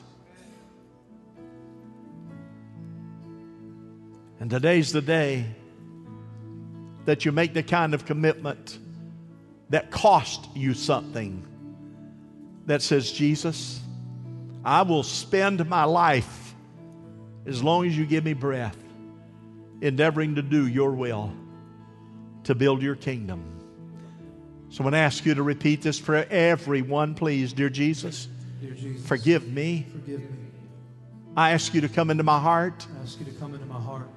[4.40, 5.46] And today's the day
[7.04, 8.80] that you make the kind of commitment
[9.72, 11.46] that cost you something
[12.66, 13.82] that says, Jesus,
[14.64, 16.56] I will spend my life
[17.46, 18.78] as long as you give me breath,
[19.82, 21.34] endeavoring to do your will
[22.50, 23.44] to build your kingdom.
[24.70, 26.26] So I'm going to ask you to repeat this prayer.
[26.32, 27.54] Everyone, please.
[27.54, 28.28] Dear Jesus,
[28.60, 29.86] Dear Jesus, forgive me.
[29.92, 30.28] forgive me.
[31.38, 32.88] I ask you to come into my heart.
[32.98, 34.08] I ask you to come into my heart.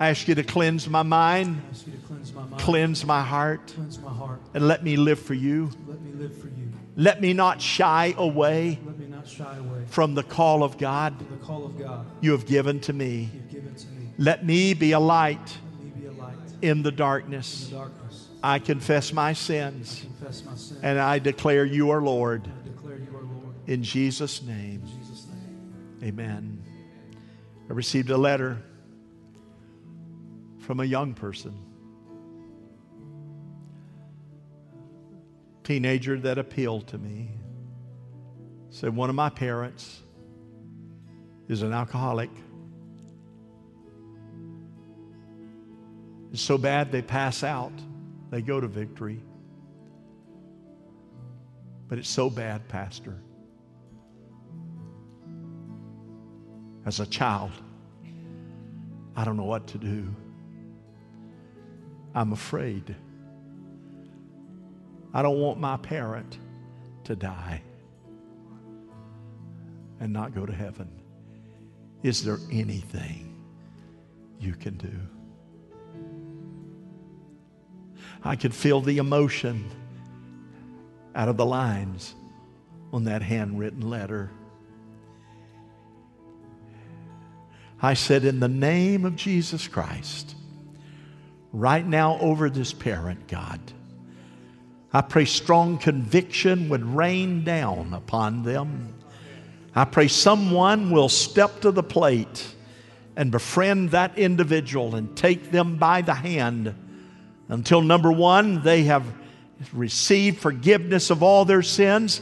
[0.00, 2.58] I ask you to cleanse my mind, I ask you to cleanse my mind.
[2.62, 4.40] cleanse my heart, Cleanse my heart.
[4.54, 5.70] and let me live for you.
[5.86, 6.72] Let me live for you.
[6.96, 11.16] Let me not shy away Let me not shy away from the call of God
[11.18, 13.28] from the call of God you have given to me.
[13.34, 14.08] you've given to me.
[14.18, 15.58] Let me be a light
[16.64, 17.68] in the in darkness.
[17.68, 18.28] the darkness.
[18.42, 20.78] I confess my I sins confess my sin.
[20.82, 22.46] and I declare you are Lord.
[22.46, 23.54] I declare you are Lord.
[23.66, 25.98] In Jesus' name, In Jesus' name.
[26.02, 26.62] amen.
[27.70, 28.58] I received a letter
[30.58, 31.54] from a young person,
[35.62, 37.30] teenager that appealed to me.
[38.70, 40.00] Said, One of my parents
[41.48, 42.30] is an alcoholic.
[46.34, 47.70] It's so bad they pass out,
[48.30, 49.20] they go to victory.
[51.86, 53.16] But it's so bad, Pastor.
[56.84, 57.52] As a child,
[59.14, 60.12] I don't know what to do.
[62.16, 62.96] I'm afraid.
[65.14, 66.36] I don't want my parent
[67.04, 67.62] to die
[70.00, 70.90] and not go to heaven.
[72.02, 73.40] Is there anything
[74.40, 75.13] you can do?
[78.24, 79.70] I could feel the emotion
[81.14, 82.14] out of the lines
[82.92, 84.30] on that handwritten letter.
[87.82, 90.34] I said, In the name of Jesus Christ,
[91.52, 93.60] right now over this parent, God,
[94.90, 98.94] I pray strong conviction would rain down upon them.
[99.74, 102.54] I pray someone will step to the plate
[103.16, 106.74] and befriend that individual and take them by the hand
[107.48, 109.04] until number one, they have
[109.72, 112.20] received forgiveness of all their sins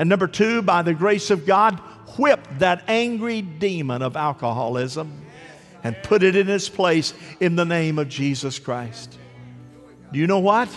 [0.00, 1.78] And number two, by the grace of God,
[2.16, 5.26] whipped that angry demon of alcoholism
[5.84, 9.18] and put it in its place in the name of Jesus Christ.
[10.10, 10.68] Do you know what?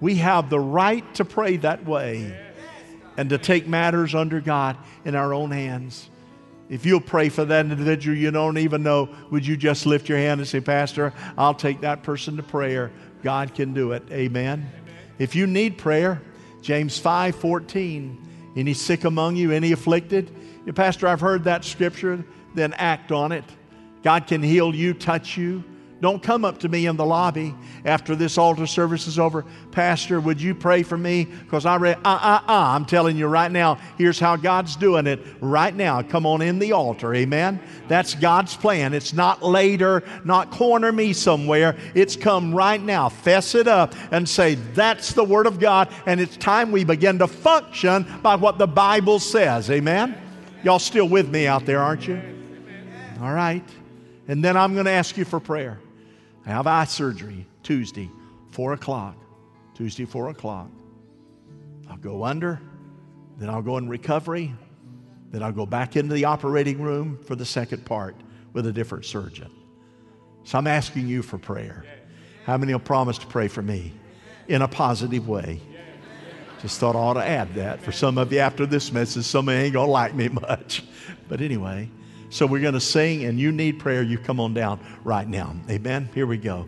[0.00, 2.38] We have the right to pray that way
[3.16, 4.76] and to take matters under God
[5.06, 6.10] in our own hands.
[6.68, 10.18] If you'll pray for that individual you don't even know, would you just lift your
[10.18, 12.92] hand and say, Pastor, I'll take that person to prayer.
[13.22, 14.02] God can do it.
[14.10, 14.70] Amen.
[15.18, 16.22] If you need prayer,
[16.62, 20.30] James 5 14, any sick among you, any afflicted?
[20.74, 23.44] Pastor, I've heard that scripture, then act on it.
[24.02, 25.64] God can heal you, touch you.
[26.00, 29.44] Don't come up to me in the lobby after this altar service is over.
[29.72, 31.24] Pastor, would you pray for me?
[31.24, 32.72] Because I read, uh, uh, uh.
[32.76, 36.02] I'm telling you right now, here's how God's doing it right now.
[36.02, 37.12] Come on in the altar.
[37.16, 37.60] Amen.
[37.88, 38.94] That's God's plan.
[38.94, 41.76] It's not later, not corner me somewhere.
[41.96, 43.08] It's come right now.
[43.08, 45.88] Fess it up and say, that's the Word of God.
[46.06, 49.68] And it's time we begin to function by what the Bible says.
[49.68, 50.16] Amen.
[50.62, 52.20] Y'all still with me out there, aren't you?
[53.20, 53.64] All right.
[54.28, 55.80] And then I'm going to ask you for prayer.
[56.48, 58.10] I have eye surgery Tuesday,
[58.52, 59.16] 4 o'clock.
[59.74, 60.70] Tuesday, 4 o'clock.
[61.90, 62.58] I'll go under,
[63.36, 64.54] then I'll go in recovery,
[65.30, 68.16] then I'll go back into the operating room for the second part
[68.54, 69.50] with a different surgeon.
[70.44, 71.84] So I'm asking you for prayer.
[72.46, 73.92] How many will promise to pray for me
[74.48, 75.60] in a positive way?
[76.62, 79.24] Just thought I ought to add that for some of you after this message.
[79.24, 80.82] Some of you ain't going to like me much.
[81.28, 81.90] But anyway,
[82.30, 85.54] so we're going to sing, and you need prayer, you come on down right now.
[85.68, 86.08] Amen.
[86.14, 86.66] Here we go.